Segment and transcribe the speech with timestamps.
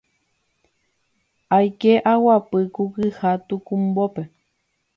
[1.57, 2.83] aike aguapy ku
[3.15, 4.23] kyha tukumbópe